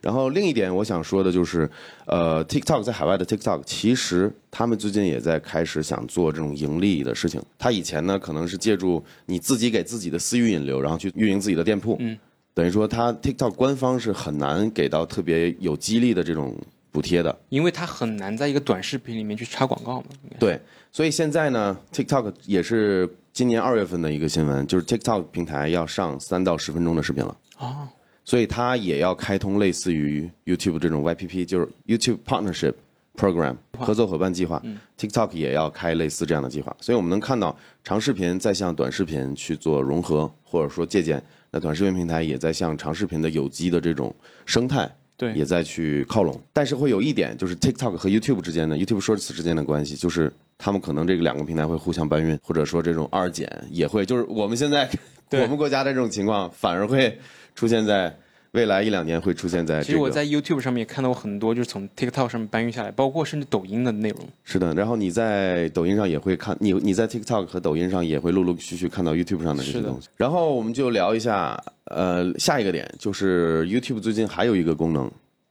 [0.00, 1.68] 然后另一点我想说的就是，
[2.06, 7.42] 呃，TikTok 在海外的 TikTok，其实他们最近也在开始想做这种盈利的事情。
[7.58, 12.16] 他以前呢可能是借助你自己给自己的私域引流，然后去运营自己的店铺，嗯，
[12.54, 16.56] 等于说他 TikTok 官方是很难给到特别有激励的这种
[16.90, 17.36] 补贴的。
[17.48, 20.06] 因为它很难在一个短视频里面去插广告嘛。
[20.38, 27.36] 对，所以现在呢，TikTok 也是今年二月份的一个新闻，就是 TikTok 平台要上三到十分钟的视频了。
[27.58, 27.88] 哦，
[28.24, 32.74] 所以它也要开通类似于 YouTube 这种 YPP，就是 YouTube Partnership
[33.16, 34.62] Program 合作伙伴计划。
[34.98, 41.22] TikTok 也要开类似这样的计划，所以我们能看到长视频在向短视频去做融合，或者说借鉴。
[41.50, 44.14] 那短视频平台也在向长视频的有机的这种
[44.46, 44.88] 生态，
[45.20, 46.40] 对也在去靠拢。
[46.50, 54.88] 但是会有一点，就是 TikTok 和 YouTube 之间的 YouTube Shorts 之间的关系，就是他们可能这个两个平台会互相搬运，或者说这种二减也会，就是我们现在
[55.32, 57.18] 我们国家的这种情况，反而会
[57.54, 58.16] 出现在
[58.52, 59.84] 未来一两年会出现在这个。
[59.84, 64.26] 其实我在 YouTube 上面也看到很多，就是从 TikTok 上面搬运下来，包括甚至抖音的内容。
[64.42, 70.08] 是的，然后你在抖音上也会看，你你在 TikTok 和抖音上也会陆陆续续看到 YouTube 上的这些东西。
[70.16, 75.10] 然后我们就聊一下，呃，下一个点就是 YouTube 最近还有一个功能，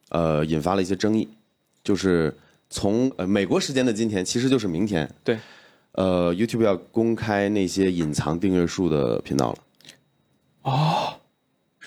[0.09, 1.27] 呃，引发了一些争议，
[1.83, 2.35] 就是
[2.69, 5.39] 从呃美国时间的今天，其实就是明天，对，
[5.93, 9.59] 呃，YouTube 要公开那些隐藏订阅数的频道了。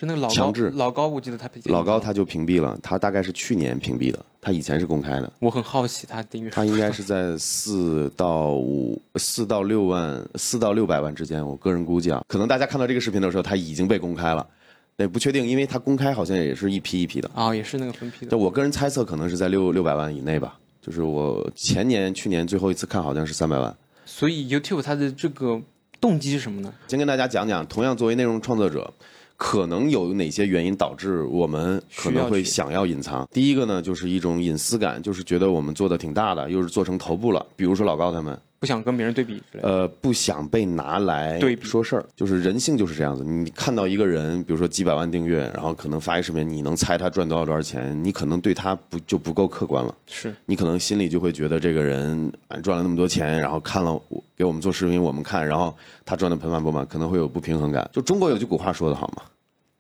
[0.03, 5.33] 是那个老高，强制老高，我记得他被老高他就屏蔽了，他大概是去年屏蔽的，他以前是公开的。
[5.39, 14.45] 我很好奇他订阅数它应该是在四到五、四到六万、四到六百万之间，我个人估计啊，可能大家看到这个视频的时候，他已经被公开了，
[14.97, 17.31] 那不确定，因为他公开好像也是一批一批的。
[17.33, 18.37] 啊、也是那个分批的就。
[18.39, 20.59] 我个人猜测，可能是在六六百万以内吧。
[20.81, 23.73] 就是我前年、去年最后一次看，好像是三百万。
[24.05, 25.63] 所以 YouTube 它的这个
[26.01, 26.75] 动机是什么呢？
[26.89, 28.93] 先跟大家讲讲，同样作为内容创作者，
[29.43, 33.29] 可能有哪些原因导致我们可能会想要隐藏。
[33.33, 37.45] 第一个呢，就是一种隐私感，就是觉得我们做的挺大的，又是做成头部了。
[37.57, 39.69] 比如说老高他们，不想跟别人对比之类的。
[39.69, 43.25] 呃，不想被拿来对比说事儿，就是人性就是这样子。
[43.25, 49.93] 你看到一个人，比如说几百万订阅，然后可能发一视频，你能猜他赚多少多少钱，你可能对他不就不够客观了。
[50.07, 57.91] 是你可能心里就会觉得这个人啊赚了那么多钱，然后看了我给我们做视频我们看，然后他赚的盆满钵满，可能会有不平衡感。
[57.93, 59.25] 就中国有句古话说的好嘛，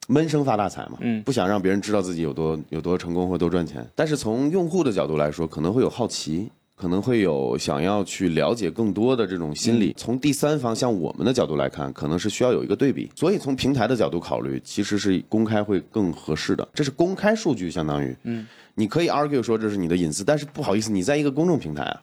[0.09, 3.89] 闷声发大财嘛，嗯不想让别人知道自己有多有多成功或多赚钱。
[3.95, 6.51] 但是从用户的角度来说，可能会有好奇。
[6.83, 9.95] 可能会有想要去了解更多的这种心理。
[9.97, 13.09] 从第三方向我们的角度来看，可能是需要有一个对比。
[13.15, 16.69] 所以从平台的角度考虑，其实是公开会更合适的。
[16.75, 22.03] 这是公开数据，相当于，嗯，你可以 argue 说这是你的隐私，但是不好意思，你在一个公众平台啊，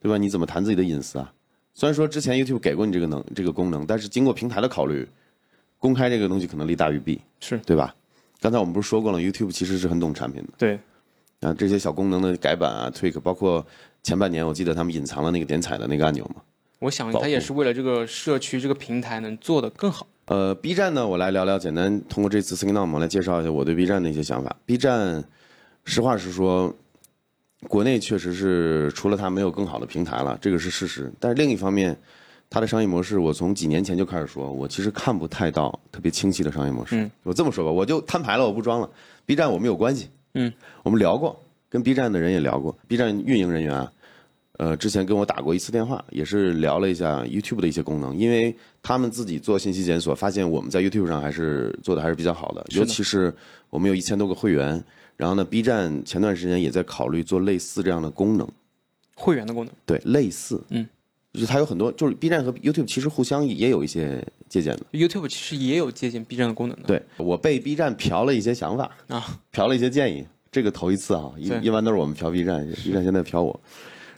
[0.00, 0.16] 对吧？
[0.16, 1.32] 你怎么谈自己的隐私啊？
[1.74, 5.04] 虽然说之前 YouTube 给过你这个能这个功能，但是经过平台的考虑，
[5.76, 7.92] 公开这个东西可能利大于弊，是，对吧？
[8.40, 10.50] 刚才我们不是说过了，YouTube 其实是很懂产品的。
[10.56, 10.78] 对，
[11.40, 13.66] 啊，这些小功能的改版啊、tweak，包括
[14.02, 16.42] 前半年我记得他们隐藏了那个点彩的那个按钮嘛，
[16.78, 20.06] 我想保护它也是为了这个社区这个平台能做得更好。
[20.26, 24.54] 呃，B 站呢，我来聊聊，简单通过这次 Sing Now 来介绍一下我对 B 站的一些想法。
[24.64, 25.24] B 站，
[25.84, 26.72] 实话实说，
[27.68, 31.12] 国内确实是除了它没有更好的平台了，这个是事实。
[31.18, 31.96] 但是另一方面，
[32.48, 36.96] 它的商业模式，我从几年前就开始说，我其实看不太到特别清晰的商业模式。
[36.96, 38.88] 嗯我这么说吧，我就摊牌了，我不装了。
[39.26, 40.52] B 站我们有关系，嗯，
[40.84, 43.92] 我们聊过，跟 B 站的人也聊过，B 站运营人员啊，
[44.58, 53.32] 呃，之前跟我打过一次电话，也是聊了一下 YouTube 的一些功能，因为他们自己做信息检索，发现我们在 YouTube 上还是做的还是比较好的，尤其是
[53.70, 54.82] 我们有一千多个会员，
[55.16, 58.46] 然后呢，B 站前段时间也在考虑做类似这样的功能，
[59.14, 60.86] 会员的功能，对，类似，嗯，
[61.32, 64.84] 就是它有很多，就是 B 站和 YouTube 其实互相也有一些借鉴的。
[64.98, 66.88] YouTube 其实也有借鉴 B 站的功能的。
[66.88, 73.60] 对我被 B 站嫖了一些想法啊，嫖了一些建议，这个头一次啊，一一般都是我们嫖 B 站，B 站现在嫖我，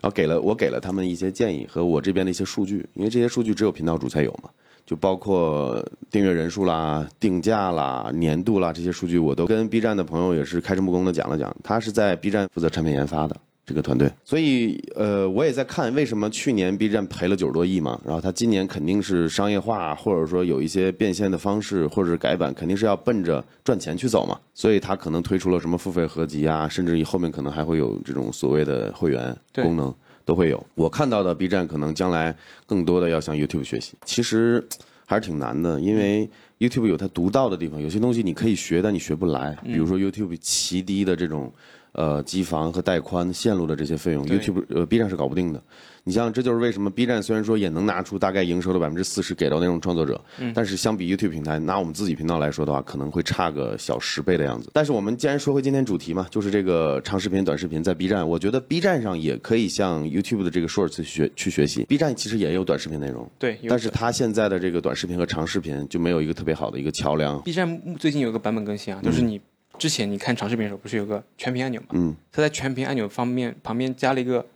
[0.00, 4.48] 然后给了我给了他们一些建议和我这边的一些数据，因为这些数据只有频道主才有嘛，
[4.86, 13.36] 就包括订阅人数啦、定价啦、年度啦这些数据，我都跟 B 站的朋友也是开诚布公的讲了讲，他是在 B 站负责产品研发的。
[13.64, 29.94] 这个团队，所以呃，我也在看为什么去年 B 站赔了九十多亿嘛，然后他今年肯定是商业化，或者说有一些变现的方式，或者是改版，肯定是要奔着赚钱去走嘛，所以他可能推出了什么付费合集啊，甚至于后面可能还会有这种所谓的会员功能
[30.24, 30.66] 都会有。
[30.74, 34.66] 我看到的 B 站可能将来更多的要向 YouTube 学习，其实
[35.06, 41.52] 还是挺难的，因为 YouTube 有它独到的地方，有些东西你可以学，但你学不来，比如说 YouTube 奇低的这种。
[41.92, 45.62] 呃，机房和带宽线路的这些费用，YouTube 呃 B 站是搞不定的。
[46.04, 50.20] 你像，这就是为什么 B 站虽然说也能拿出大概营收的百分之四十给到内容创作者，
[50.52, 54.70] 但是相比 YouTube 平台，拿我们自己频道来说的话，可能会差个小十倍的样子。
[54.72, 61.84] 但是我们既然说回今天主题嘛，就是这个长视频、短视频在 B 站，我觉得 B 站上也可以向 YouTube 的这个 Shorts 学去学习。
[61.84, 67.40] B 站其实也有短视频内容，对，但是它现在的这个短视频和长视频就没有一个特别好的一个桥梁。
[67.42, 69.40] B 站最近有一个版本更新啊，就是你
[69.78, 71.88] 之前你看长视频的时候，不是有个全屏按钮吗？
[71.92, 74.46] 嗯它在全屏按钮方面旁边加了一个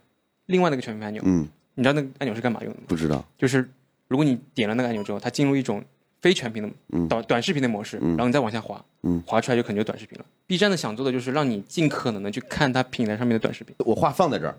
[0.47, 2.85] 另外的一个全屏按钮，嗯，你知道那个按钮是干嘛用的吗？
[2.89, 3.25] 不知道。
[3.37, 3.69] 就是
[4.09, 5.83] 如果你点了那个按钮之后，它进入一种
[6.21, 10.25] 非全屏的嗯短短视频的模式，然后你再往下滑，嗯滑出来就可能就短视频了。
[10.47, 13.75] B 站的想做的就是让你尽可能的去看它平台上面的短视频。
[13.79, 14.57] 我话放在这儿。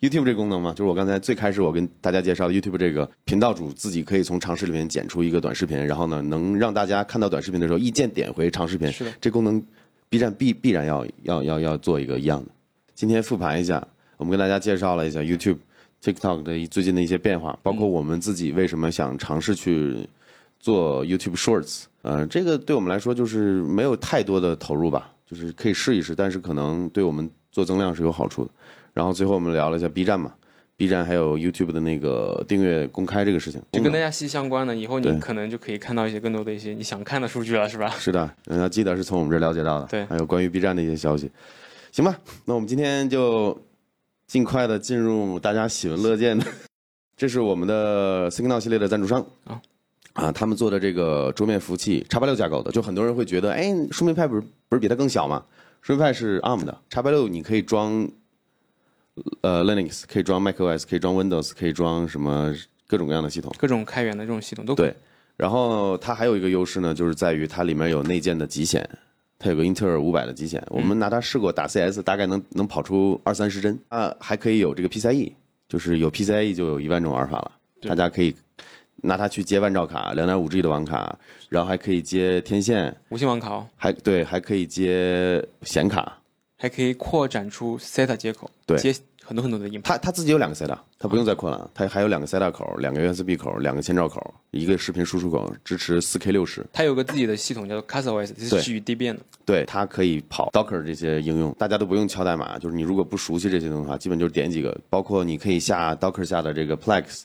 [0.00, 8.92] YouTube 这个功能嘛，就是我刚才最开始我跟大家介绍的 YouTube 这个频道主自己可以从长视频剪出一个短视频，然后呢，能让大家看到短视频的时候一键点回长视频。
[8.92, 9.62] 是的，这功能
[10.08, 12.50] B 站必必然要要要要做一个一样的。
[12.94, 13.86] 今天复盘一下，
[14.18, 15.58] 我们跟大家介绍了一下 YouTube、
[16.02, 19.96] TikTok 的最近的一些变化，包括我们自己为什么想尝试去
[20.60, 21.84] 做 YouTube Shorts。
[22.02, 28.50] 呃，这个对我们来说就是没有太多的投入吧，就是可以试一试，但是可能对我们做增量是有好处的。
[28.96, 30.32] 然后最后我们聊了一下 B 站嘛
[30.74, 37.90] ，B 站还有 YouTube 的那个订阅公开这个事情，就跟大家息息相关的，以后你可能就可以看到一些更多的一些你想看的数据了，是吧？
[37.90, 39.86] 是的，嗯要记得是从我们这儿了解到的。
[39.88, 41.30] 对还有关于 B 站的一些消息。
[41.92, 43.54] 行吧，那我们今天就
[44.26, 46.46] 尽快的进入大家喜闻乐见的，
[47.18, 49.60] 这是我们的 Signal 系列的赞助商啊
[50.14, 55.44] 啊，他们做的这个桌面服务器叉八六架构的，就很多人会觉得，哎，树莓派不是不是比它更小吗？
[55.82, 58.08] 树莓派是 ARM 的，叉八六你可以装
[59.40, 62.54] 呃 Linux，可以装 macOS，可以装 Windows，可以装什么
[62.86, 63.52] 各种各样的系统。
[63.58, 64.96] 各种开源的这种系统都可以对，
[65.36, 68.88] 然后它还有一个优势呢，就是在于它里面有内建的极显，
[69.38, 73.78] 它有个英特尔五百的极显，我们拿它试过打 CS，大概能能跑出二三十帧。
[73.88, 75.32] 啊，还可以有这个 PCIe，
[75.68, 77.52] 就是有 PCIe 就有一万种玩法了，
[77.88, 78.34] 大家可以
[78.96, 86.18] 拿它去接万兆卡、两点五 G 的网卡，然后还可以接天线，无线网卡哦，还对，还可以接显卡，
[86.56, 89.92] 还可以扩展出 SATA 接口，对接很多很多的硬盘。
[89.92, 96.64] 它它自己有两个 SATA，它不用再扩了，它还有两个 SATA 口、两个 USB 口、两个千兆口，一个视频输出口，支持 4K 六十。
[96.72, 99.20] 它有个自己的系统叫做 CasaOS，这对是基于 Debian 的。
[99.44, 107.22] 对，它可以跑 Docker 这些应用，大家都不用敲代码，就是你如果不熟悉这些东西的话，基本就是点几个，包括你可以下 Docker 下的这个 Plex，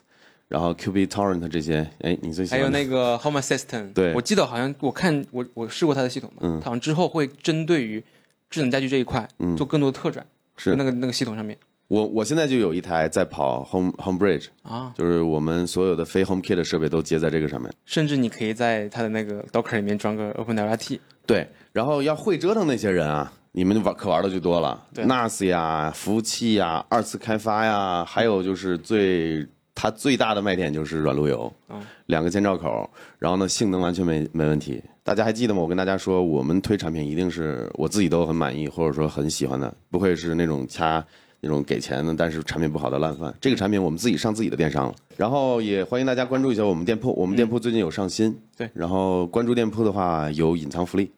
[0.48, 8.04] 然后 QBTorrent 这些，哎，你最喜欢还有那个 Home Assistant，对我记得好像我看我我试过它的系统嘛，嗯好像之后会针对于
[8.52, 9.58] 智能家居这一块嗯。
[9.58, 10.24] 做更多的特展，
[10.58, 10.76] 是。
[10.76, 11.58] 那个那个系统上面。
[11.88, 17.70] 我我现在就有一台在跑 Home Home Bridge，啊，就是我们所有的非 HomeKit 的设备都接在这个上面。
[17.84, 24.88] 甚至你可以在它的那个 Docker 里面装个 OpenWRT，对，然后要会折腾那些人啊，你们玩可玩的就多了。
[24.94, 29.46] 对，NAS 呀、服务器呀、二次开发呀，还有就是最
[29.82, 34.80] 它最大的卖点就是软路由，嗯两个千兆口，然后呢性能完全没没问题。
[35.02, 35.60] 大家还记得吗？
[35.60, 41.04] 我跟大家说，我们推产品一定是我自己都很满意或者说很喜欢的，不会是那种掐
[41.40, 43.34] 那种给钱的，但是产品不好的烂饭。
[43.42, 51.12] 这个产品我们自己上自己的电商了，然后也欢迎大家关注一下我们店铺，我们店铺最近有上新，对然后关注店铺的话有隐藏福利，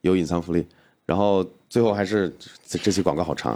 [0.00, 0.66] 有隐藏福利。
[1.04, 2.34] 然后最后还是
[2.66, 3.54] 这这期广告好长，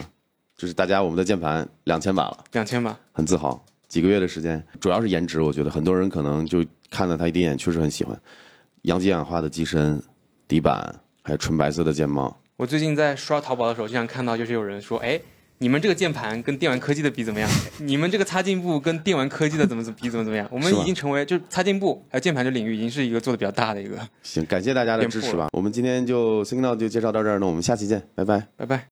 [0.59, 2.45] 就是大家我们的键盘两千把了。
[2.53, 2.95] 两千把。
[3.13, 3.59] 很自豪。
[3.93, 8.19] 几个月的时间，主要是颜值，我觉得很多人可能就看了他一第一眼，确实很喜欢。
[8.85, 10.03] 阳极氧化的机身、
[10.49, 12.35] 底板，还有纯白色的键帽。
[12.57, 15.21] 我最近在刷淘宝的时候，经常看到就是有人说，哎，
[15.59, 17.47] 你们这个键盘跟电玩科技的比怎么样？
[17.81, 20.49] 你们这个擦镜布跟电玩科技的怎么怎么比怎么怎么样？
[20.51, 23.99] 我们已经成为就是擦镜布还有键盘这领域已经是一个做的比较大的一个。
[24.23, 25.49] 行，感谢大家的支持吧。
[25.53, 28.49] 我们今天就 Signal 就介绍到这儿，那我们下期见，拜拜。
[28.57, 28.81] 拜拜。